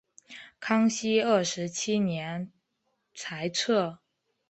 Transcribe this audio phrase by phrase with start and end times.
[0.59, 2.51] 康熙二十七年
[3.13, 3.99] 裁撤。